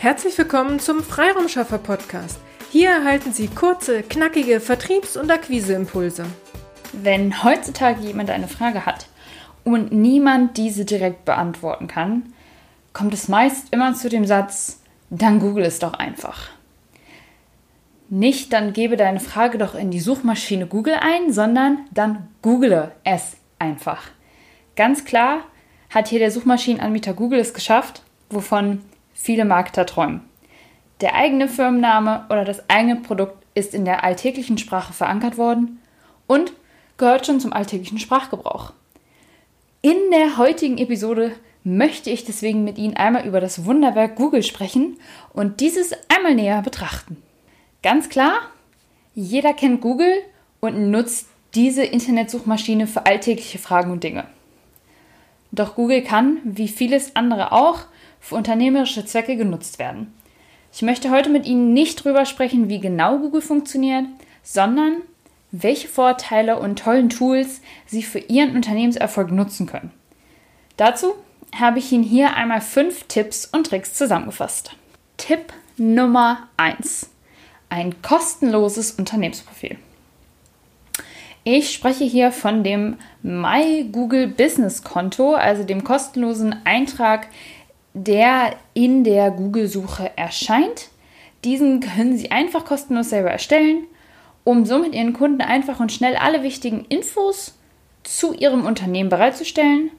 Herzlich 0.00 0.38
willkommen 0.38 0.80
zum 0.80 1.02
Freiraumschaffer 1.02 1.76
Podcast. 1.76 2.40
Hier 2.70 2.88
erhalten 2.88 3.34
Sie 3.34 3.48
kurze, 3.48 4.02
knackige 4.02 4.58
Vertriebs- 4.58 5.18
und 5.18 5.30
Akquiseimpulse. 5.30 6.24
Wenn 6.94 7.44
heutzutage 7.44 8.00
jemand 8.00 8.30
eine 8.30 8.48
Frage 8.48 8.86
hat 8.86 9.08
und 9.62 9.92
niemand 9.92 10.56
diese 10.56 10.86
direkt 10.86 11.26
beantworten 11.26 11.86
kann, 11.86 12.32
kommt 12.94 13.12
es 13.12 13.28
meist 13.28 13.74
immer 13.74 13.92
zu 13.92 14.08
dem 14.08 14.24
Satz, 14.24 14.80
dann 15.10 15.38
google 15.38 15.66
es 15.66 15.80
doch 15.80 15.92
einfach. 15.92 16.48
Nicht, 18.08 18.54
dann 18.54 18.72
gebe 18.72 18.96
deine 18.96 19.20
Frage 19.20 19.58
doch 19.58 19.74
in 19.74 19.90
die 19.90 20.00
Suchmaschine 20.00 20.66
Google 20.66 20.96
ein, 20.98 21.30
sondern 21.30 21.76
dann 21.90 22.26
google 22.40 22.90
es 23.04 23.36
einfach. 23.58 24.04
Ganz 24.76 25.04
klar 25.04 25.40
hat 25.90 26.08
hier 26.08 26.20
der 26.20 26.30
Suchmaschinenanbieter 26.30 27.12
Google 27.12 27.40
es 27.40 27.52
geschafft, 27.52 28.00
wovon 28.30 28.80
viele 29.20 29.44
Marketer 29.44 29.84
träumen. 29.84 30.22
Der 31.02 31.14
eigene 31.14 31.46
Firmenname 31.46 32.24
oder 32.30 32.44
das 32.44 32.68
eigene 32.70 32.96
Produkt 32.96 33.44
ist 33.54 33.74
in 33.74 33.84
der 33.84 34.02
alltäglichen 34.02 34.56
Sprache 34.56 34.94
verankert 34.94 35.36
worden 35.36 35.78
und 36.26 36.52
gehört 36.96 37.26
schon 37.26 37.38
zum 37.38 37.52
alltäglichen 37.52 37.98
Sprachgebrauch. 37.98 38.72
In 39.82 39.96
der 40.10 40.38
heutigen 40.38 40.78
Episode 40.78 41.32
möchte 41.64 42.08
ich 42.08 42.24
deswegen 42.24 42.64
mit 42.64 42.78
Ihnen 42.78 42.96
einmal 42.96 43.26
über 43.26 43.40
das 43.40 43.66
Wunderwerk 43.66 44.16
Google 44.16 44.42
sprechen 44.42 44.96
und 45.34 45.60
dieses 45.60 45.92
einmal 46.08 46.34
näher 46.34 46.62
betrachten. 46.62 47.22
Ganz 47.82 48.08
klar, 48.08 48.40
jeder 49.14 49.52
kennt 49.52 49.82
Google 49.82 50.14
und 50.60 50.90
nutzt 50.90 51.28
diese 51.54 51.84
Internetsuchmaschine 51.84 52.86
für 52.86 53.04
alltägliche 53.04 53.58
Fragen 53.58 53.90
und 53.90 54.02
Dinge. 54.02 54.24
Doch 55.52 55.74
Google 55.74 56.02
kann, 56.02 56.38
wie 56.44 56.68
vieles 56.68 57.16
andere 57.16 57.52
auch, 57.52 57.80
für 58.20 58.36
unternehmerische 58.36 59.04
Zwecke 59.04 59.36
genutzt 59.36 59.78
werden. 59.78 60.14
Ich 60.72 60.82
möchte 60.82 61.10
heute 61.10 61.30
mit 61.30 61.46
Ihnen 61.46 61.72
nicht 61.72 62.04
darüber 62.04 62.24
sprechen, 62.24 62.68
wie 62.68 62.78
genau 62.78 63.18
Google 63.18 63.42
funktioniert, 63.42 64.04
sondern 64.42 64.98
welche 65.50 65.88
Vorteile 65.88 66.58
und 66.58 66.78
tollen 66.78 67.08
Tools 67.08 67.60
Sie 67.86 68.02
für 68.02 68.20
Ihren 68.20 68.54
Unternehmenserfolg 68.54 69.32
nutzen 69.32 69.66
können. 69.66 69.90
Dazu 70.76 71.14
habe 71.58 71.80
ich 71.80 71.90
Ihnen 71.90 72.04
hier 72.04 72.36
einmal 72.36 72.60
fünf 72.60 73.04
Tipps 73.04 73.46
und 73.46 73.66
Tricks 73.66 73.94
zusammengefasst. 73.94 74.76
Tipp 75.16 75.52
Nummer 75.76 76.48
1. 76.56 77.10
Ein 77.68 78.00
kostenloses 78.02 78.92
Unternehmensprofil. 78.92 79.78
Ich 81.42 81.72
spreche 81.72 82.04
hier 82.04 82.32
von 82.32 82.62
dem 82.62 82.98
My 83.22 83.84
Google 83.90 84.28
Business 84.28 84.84
Konto, 84.84 85.34
also 85.34 85.64
dem 85.64 85.84
kostenlosen 85.84 86.54
Eintrag 86.64 87.28
der 87.94 88.56
in 88.74 89.04
der 89.04 89.30
Google-Suche 89.30 90.16
erscheint. 90.16 90.88
Diesen 91.44 91.80
können 91.80 92.16
Sie 92.16 92.30
einfach 92.30 92.64
kostenlos 92.64 93.10
selber 93.10 93.30
erstellen, 93.30 93.84
um 94.44 94.64
somit 94.64 94.94
Ihren 94.94 95.12
Kunden 95.12 95.40
einfach 95.40 95.80
und 95.80 95.92
schnell 95.92 96.16
alle 96.16 96.42
wichtigen 96.42 96.84
Infos 96.88 97.58
zu 98.02 98.34
Ihrem 98.34 98.66
Unternehmen 98.66 99.08
bereitzustellen. 99.08 99.90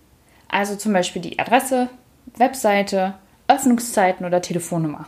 Also 0.48 0.76
zum 0.76 0.94
Beispiel 0.94 1.22
die 1.22 1.40
Adresse, 1.40 1.90
Webseite, 2.38 3.16
Öffnungszeiten 3.48 4.26
oder 4.26 4.42
Telefonnummer. 4.42 5.08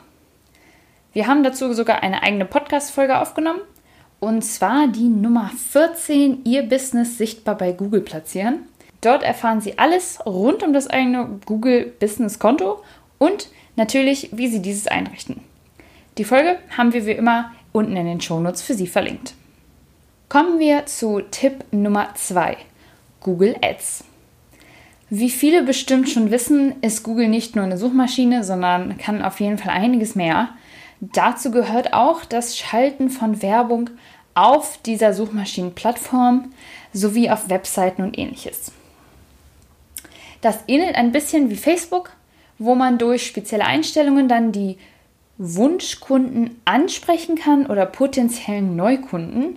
Wir 1.14 1.28
haben 1.28 1.44
dazu 1.44 1.72
sogar 1.73 2.02
eine 2.02 2.23
eigene 2.23 2.45
Podcast-Folge 2.45 3.20
aufgenommen. 3.20 3.62
Und 4.20 4.44
zwar 4.44 4.88
die 4.88 5.09
Nummer 5.09 5.52
14, 5.72 6.45
Ihr 6.45 6.64
Business 6.64 7.18
sichtbar 7.18 7.58
bei 7.58 7.73
Google 7.73 8.02
platzieren. 8.02 8.68
Dort 9.04 9.22
erfahren 9.22 9.59
Sie 9.59 9.78
alles 9.78 10.26
rund 10.26 10.64
um 10.64 10.72
das 10.72 10.88
eigene 10.88 11.42
Google 11.46 11.94
Business 12.00 12.40
Konto 12.40 12.82
und 13.18 13.50
natürlich, 13.76 14.30
wie 14.32 14.48
Sie 14.48 14.62
dieses 14.62 14.88
einrichten. 14.88 15.42
Die 16.18 16.23
Folge 16.23 16.58
haben 16.78 16.94
wir 16.94 17.06
wie 17.06 17.12
immer 17.12 17.52
unten 17.74 17.98
in 17.98 18.06
den 18.06 18.22
Shownotes 18.22 18.62
für 18.62 18.76
Sie 18.76 18.88
verlinkt. 18.88 19.34
Kommen 20.30 20.58
wir 20.58 20.86
zu 20.86 21.20
Tipp 21.20 21.66
Nummer 21.72 22.16
2, 22.16 22.56
Google 23.19 23.58
Ads. 23.62 24.06
Wie 25.09 25.30
viele 25.30 25.64
bestimmt 25.64 26.09
schon 26.09 26.31
wissen, 26.31 26.81
ist 26.81 27.03
Google 27.03 27.28
nicht 27.28 27.58
nur 27.58 27.66
eine 27.66 27.78
Suchmaschine, 27.78 28.46
sondern 28.46 28.97
kann 28.97 29.22
auf 29.22 29.41
jeden 29.41 29.58
Fall 29.58 29.74
einiges 29.74 30.16
mehr. 30.16 30.50
Dazu 31.02 31.52
gehört 31.52 31.91
auch 31.94 32.24
das 32.24 32.58
Schalten 32.58 33.09
von 33.09 33.41
Werbung 33.41 33.90
auf 34.34 34.80
dieser 34.85 35.14
Suchmaschinenplattform 35.14 36.53
sowie 36.94 37.30
auf 37.30 37.50
Webseiten 37.50 38.02
und 38.02 38.18
ähnliches. 38.18 38.72
Das 40.44 40.59
ähnelt 40.68 40.96
ein 40.96 41.14
bisschen 41.14 41.50
wie 41.50 41.56
Facebook, 41.56 42.12
wo 42.59 42.76
man 42.76 42.98
durch 42.98 43.26
spezielle 43.26 43.64
Einstellungen 43.64 44.28
dann 44.28 44.52
die 44.52 44.78
Wunschkunden 45.38 46.59
ansprechen 46.66 47.38
kann 47.38 47.66
oder 47.66 47.86
potenziellen 47.86 48.76
Neukunden. 48.76 49.56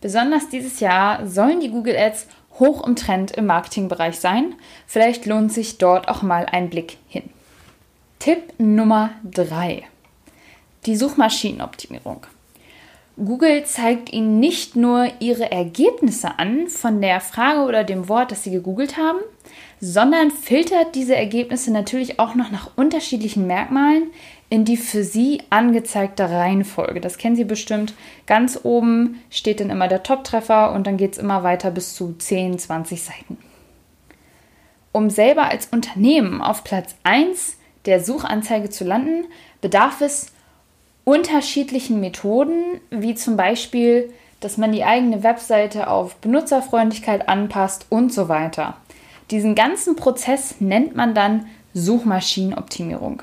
Besonders 0.00 0.48
dieses 0.48 0.78
Jahr 0.78 1.26
sollen 1.26 1.58
die 1.58 1.70
Google 1.70 1.96
Ads 1.96 2.28
hoch 2.60 2.86
im 2.86 2.94
Trend 2.94 3.32
im 3.32 3.46
Marketingbereich 3.46 4.20
sein. 4.20 4.54
Vielleicht 4.86 5.26
lohnt 5.26 5.52
sich 5.52 5.78
dort 5.78 6.08
auch 6.08 6.22
mal 6.22 6.46
ein 6.46 6.70
Blick 6.70 6.96
hin. 7.08 7.28
Tipp 8.20 8.54
Nummer 8.58 9.10
3. 9.24 9.82
Die 10.86 10.94
Suchmaschinenoptimierung. 10.94 12.24
Google 13.16 13.64
zeigt 13.64 14.12
Ihnen 14.12 14.38
nicht 14.38 14.76
nur 14.76 15.08
Ihre 15.18 15.50
Ergebnisse 15.50 16.38
an 16.38 16.68
von 16.68 17.00
der 17.00 17.20
Frage 17.20 17.62
oder 17.62 17.82
dem 17.82 18.08
Wort, 18.08 18.30
das 18.30 18.44
Sie 18.44 18.52
gegoogelt 18.52 18.96
haben, 18.96 19.18
sondern 19.80 20.30
filtert 20.30 20.94
diese 20.94 21.16
Ergebnisse 21.16 21.72
natürlich 21.72 22.18
auch 22.18 22.34
noch 22.34 22.50
nach 22.50 22.70
unterschiedlichen 22.76 23.46
Merkmalen 23.46 24.04
in 24.50 24.64
die 24.64 24.76
für 24.76 25.02
Sie 25.02 25.42
angezeigte 25.50 26.30
Reihenfolge. 26.30 27.00
Das 27.00 27.18
kennen 27.18 27.36
Sie 27.36 27.44
bestimmt. 27.44 27.94
Ganz 28.26 28.60
oben 28.62 29.20
steht 29.30 29.60
dann 29.60 29.70
immer 29.70 29.88
der 29.88 30.02
Top-Treffer 30.02 30.72
und 30.72 30.86
dann 30.86 30.96
geht 30.96 31.14
es 31.14 31.18
immer 31.18 31.42
weiter 31.42 31.70
bis 31.70 31.94
zu 31.94 32.14
10, 32.16 32.58
20 32.58 33.02
Seiten. 33.02 33.38
Um 34.92 35.10
selber 35.10 35.48
als 35.48 35.66
Unternehmen 35.72 36.40
auf 36.40 36.62
Platz 36.62 36.94
1 37.02 37.56
der 37.84 38.02
Suchanzeige 38.02 38.70
zu 38.70 38.84
landen, 38.84 39.24
bedarf 39.60 40.00
es 40.00 40.32
unterschiedlichen 41.04 42.00
Methoden, 42.00 42.80
wie 42.90 43.14
zum 43.14 43.36
Beispiel, 43.36 44.12
dass 44.38 44.56
man 44.56 44.72
die 44.72 44.84
eigene 44.84 45.22
Webseite 45.22 45.88
auf 45.88 46.16
Benutzerfreundlichkeit 46.16 47.28
anpasst 47.28 47.86
und 47.90 48.12
so 48.12 48.28
weiter. 48.28 48.76
Diesen 49.34 49.56
ganzen 49.56 49.96
Prozess 49.96 50.60
nennt 50.60 50.94
man 50.94 51.12
dann 51.12 51.46
Suchmaschinenoptimierung. 51.72 53.20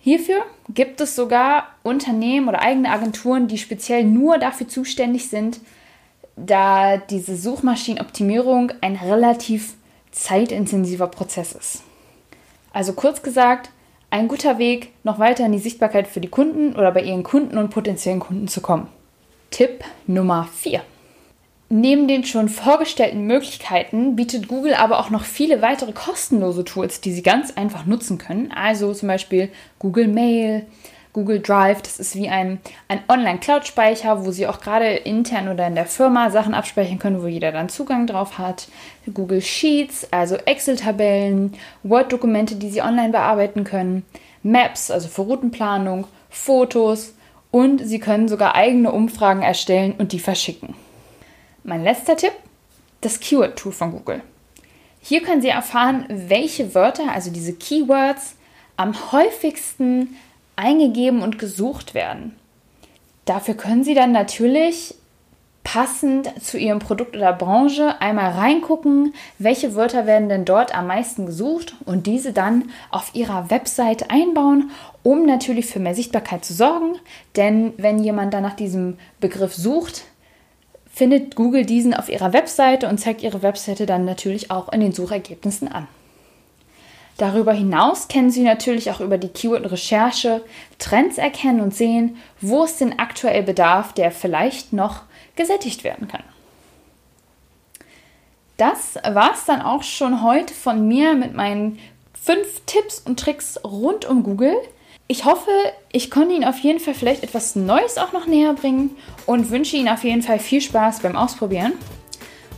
Hierfür 0.00 0.40
gibt 0.70 1.02
es 1.02 1.14
sogar 1.14 1.66
Unternehmen 1.82 2.48
oder 2.48 2.62
eigene 2.62 2.88
Agenturen, 2.88 3.48
die 3.48 3.58
speziell 3.58 4.04
nur 4.04 4.38
dafür 4.38 4.66
zuständig 4.66 5.28
sind, 5.28 5.60
da 6.36 6.96
diese 6.96 7.36
Suchmaschinenoptimierung 7.36 8.72
ein 8.80 8.96
relativ 8.96 9.74
zeitintensiver 10.10 11.08
Prozess 11.08 11.52
ist. 11.52 11.82
Also 12.72 12.94
kurz 12.94 13.22
gesagt, 13.22 13.68
ein 14.08 14.26
guter 14.26 14.56
Weg, 14.56 14.92
noch 15.04 15.18
weiter 15.18 15.44
in 15.44 15.52
die 15.52 15.58
Sichtbarkeit 15.58 16.08
für 16.08 16.20
die 16.20 16.28
Kunden 16.28 16.74
oder 16.74 16.92
bei 16.92 17.02
ihren 17.02 17.24
Kunden 17.24 17.58
und 17.58 17.68
potenziellen 17.68 18.20
Kunden 18.20 18.48
zu 18.48 18.62
kommen. 18.62 18.88
Tipp 19.50 19.84
Nummer 20.06 20.48
4. 20.54 20.80
Neben 21.70 22.08
den 22.08 22.24
schon 22.24 22.48
vorgestellten 22.48 23.26
Möglichkeiten 23.26 24.16
bietet 24.16 24.48
Google 24.48 24.72
aber 24.72 25.00
auch 25.00 25.10
noch 25.10 25.24
viele 25.24 25.60
weitere 25.60 25.92
kostenlose 25.92 26.64
Tools, 26.64 27.02
die 27.02 27.12
Sie 27.12 27.22
ganz 27.22 27.52
einfach 27.58 27.84
nutzen 27.84 28.16
können. 28.16 28.50
Also 28.52 28.94
zum 28.94 29.08
Beispiel 29.08 29.50
Google 29.78 30.08
Mail, 30.08 30.64
Google 31.12 31.40
Drive, 31.40 31.82
das 31.82 31.98
ist 31.98 32.16
wie 32.16 32.30
ein, 32.30 32.58
ein 32.88 33.00
Online-Cloud-Speicher, 33.08 34.24
wo 34.24 34.30
Sie 34.30 34.46
auch 34.46 34.60
gerade 34.60 34.86
intern 34.86 35.48
oder 35.48 35.66
in 35.66 35.74
der 35.74 35.84
Firma 35.84 36.30
Sachen 36.30 36.54
abspeichern 36.54 36.98
können, 36.98 37.22
wo 37.22 37.26
jeder 37.26 37.52
dann 37.52 37.68
Zugang 37.68 38.06
drauf 38.06 38.38
hat. 38.38 38.68
Google 39.12 39.42
Sheets, 39.42 40.10
also 40.10 40.36
Excel-Tabellen, 40.36 41.52
Word-Dokumente, 41.82 42.56
die 42.56 42.70
Sie 42.70 42.80
online 42.80 43.10
bearbeiten 43.10 43.64
können, 43.64 44.06
Maps, 44.42 44.90
also 44.90 45.08
für 45.08 45.22
Routenplanung, 45.22 46.06
Fotos 46.30 47.14
und 47.50 47.86
Sie 47.86 47.98
können 47.98 48.28
sogar 48.28 48.54
eigene 48.54 48.90
Umfragen 48.90 49.42
erstellen 49.42 49.94
und 49.98 50.12
die 50.12 50.20
verschicken. 50.20 50.74
Mein 51.68 51.84
letzter 51.84 52.16
Tipp, 52.16 52.32
das 53.02 53.20
Keyword-Tool 53.20 53.72
von 53.72 53.92
Google. 53.92 54.22
Hier 55.02 55.22
können 55.22 55.42
Sie 55.42 55.48
erfahren, 55.48 56.06
welche 56.08 56.74
Wörter, 56.74 57.12
also 57.12 57.30
diese 57.30 57.52
Keywords, 57.52 58.36
am 58.78 59.12
häufigsten 59.12 60.16
eingegeben 60.56 61.20
und 61.20 61.38
gesucht 61.38 61.92
werden. 61.92 62.36
Dafür 63.26 63.52
können 63.52 63.84
Sie 63.84 63.92
dann 63.92 64.12
natürlich 64.12 64.94
passend 65.62 66.42
zu 66.42 66.56
Ihrem 66.56 66.78
Produkt 66.78 67.14
oder 67.14 67.34
Branche 67.34 68.00
einmal 68.00 68.30
reingucken, 68.30 69.12
welche 69.38 69.74
Wörter 69.74 70.06
werden 70.06 70.30
denn 70.30 70.46
dort 70.46 70.74
am 70.74 70.86
meisten 70.86 71.26
gesucht 71.26 71.76
und 71.84 72.06
diese 72.06 72.32
dann 72.32 72.70
auf 72.90 73.10
Ihrer 73.12 73.50
Webseite 73.50 74.08
einbauen, 74.08 74.70
um 75.02 75.26
natürlich 75.26 75.66
für 75.66 75.80
mehr 75.80 75.94
Sichtbarkeit 75.94 76.46
zu 76.46 76.54
sorgen. 76.54 76.94
Denn 77.36 77.74
wenn 77.76 78.02
jemand 78.02 78.32
dann 78.32 78.42
nach 78.42 78.56
diesem 78.56 78.96
Begriff 79.20 79.52
sucht, 79.54 80.06
findet 80.98 81.36
Google 81.36 81.64
diesen 81.64 81.94
auf 81.94 82.08
ihrer 82.08 82.32
Webseite 82.32 82.88
und 82.88 82.98
zeigt 82.98 83.22
ihre 83.22 83.40
Webseite 83.40 83.86
dann 83.86 84.04
natürlich 84.04 84.50
auch 84.50 84.72
in 84.72 84.80
den 84.80 84.92
Suchergebnissen 84.92 85.68
an. 85.68 85.86
Darüber 87.18 87.52
hinaus 87.52 88.08
können 88.08 88.32
Sie 88.32 88.42
natürlich 88.42 88.90
auch 88.90 88.98
über 88.98 89.16
die 89.16 89.28
Keyword-Recherche 89.28 90.42
Trends 90.80 91.16
erkennen 91.16 91.60
und 91.60 91.72
sehen, 91.72 92.16
wo 92.40 92.64
es 92.64 92.78
denn 92.78 92.98
aktuell 92.98 93.44
bedarf, 93.44 93.92
der 93.92 94.10
vielleicht 94.10 94.72
noch 94.72 95.02
gesättigt 95.36 95.84
werden 95.84 96.08
kann. 96.08 96.24
Das 98.56 98.96
war 98.96 99.34
es 99.34 99.44
dann 99.44 99.62
auch 99.62 99.84
schon 99.84 100.24
heute 100.24 100.52
von 100.52 100.88
mir 100.88 101.14
mit 101.14 101.32
meinen 101.32 101.78
fünf 102.12 102.62
Tipps 102.66 102.98
und 102.98 103.20
Tricks 103.20 103.60
rund 103.62 104.04
um 104.04 104.24
Google. 104.24 104.56
Ich 105.10 105.24
hoffe, 105.24 105.50
ich 105.90 106.10
konnte 106.10 106.34
Ihnen 106.34 106.44
auf 106.44 106.58
jeden 106.58 106.80
Fall 106.80 106.92
vielleicht 106.92 107.22
etwas 107.22 107.56
Neues 107.56 107.96
auch 107.96 108.12
noch 108.12 108.26
näher 108.26 108.52
bringen 108.52 108.90
und 109.24 109.50
wünsche 109.50 109.74
Ihnen 109.74 109.88
auf 109.88 110.04
jeden 110.04 110.20
Fall 110.20 110.38
viel 110.38 110.60
Spaß 110.60 111.00
beim 111.00 111.16
Ausprobieren. 111.16 111.72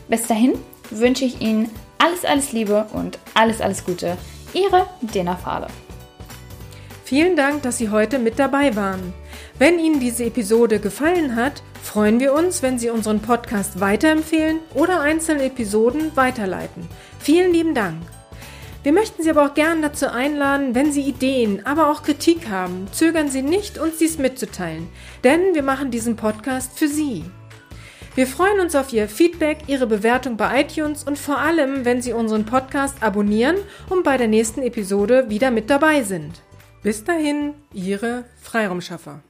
Bis 0.09 0.27
dahin 0.27 0.55
wünsche 0.91 1.25
ich 1.25 1.41
Ihnen 1.41 1.71
alles, 1.99 2.25
alles 2.25 2.51
Liebe 2.51 2.89
und 2.93 3.21
alles, 3.35 3.61
alles 3.61 3.85
Gute. 3.85 4.19
Ihre 4.53 4.89
Dena 5.01 5.37
Fahle. 5.37 5.69
Vielen 7.05 7.37
Dank, 7.37 7.63
dass 7.63 7.79
Sie 7.79 7.91
heute 7.91 8.19
mit 8.19 8.41
dabei 8.41 8.75
waren. 8.75 9.15
Wenn 9.57 9.79
Ihnen 9.79 10.01
diese 10.01 10.25
Episode 10.25 10.81
gefallen 10.81 11.37
hat, 11.37 11.63
freuen 11.85 12.19
wir 12.19 12.35
uns, 12.35 12.63
wenn 12.63 12.81
Sie 12.81 12.91
unseren 12.91 13.21
Podcast 13.21 13.79
weiterempfehlen 13.79 14.59
oder 14.75 15.01
einzelne 15.01 15.45
Episoden 15.45 16.17
weiterleiten. 16.17 16.89
Vielen 17.21 17.53
lieben 17.53 17.77
Dank. 17.77 18.03
Wir 18.83 18.93
möchten 18.93 19.23
Sie 19.23 19.29
aber 19.29 19.45
auch 19.45 19.55
gern 19.55 19.83
dazu 19.83 20.11
einladen, 20.11 20.75
wenn 20.75 20.91
Sie 20.91 21.03
Ideen, 21.03 21.67
aber 21.67 21.91
auch 21.91 22.03
Kritik 22.03 22.49
haben, 22.49 22.89
zögern 22.93 23.29
Sie 23.29 23.43
nicht, 23.43 23.79
uns 23.79 23.99
dies 23.99 24.17
mitzuteilen, 24.17 24.89
denn 25.23 25.55
wir 25.55 25.63
machen 25.63 25.91
diesen 25.91 26.17
Podcast 26.17 26.79
für 26.79 26.89
Sie. 26.89 27.25
Wir 28.15 28.27
freuen 28.27 28.59
uns 28.59 28.75
auf 28.75 28.93
Ihr 28.93 29.07
Feedback, 29.09 29.59
Ihre 29.67 29.87
Bewertung 29.87 30.39
bei 30.39 30.63
iTunes 30.63 31.05
und 31.05 31.19
vor 31.19 31.39
allem, 31.39 31.85
wenn 31.85 32.01
Sie 32.01 32.15
unseren 32.15 32.47
Podcast 32.47 33.03
abonnieren 33.03 33.57
und 33.91 34.03
bei 34.03 34.17
der 34.17 34.29
nächsten 34.29 34.63
Episode 34.63 35.29
wieder 35.29 35.51
mit 35.51 35.69
dabei 35.69 36.03
sind. 36.03 36.43
Bis 36.83 37.05
dahin, 37.05 37.53
Ihre 37.75 38.25
Freiraumschaffer. 38.41 39.21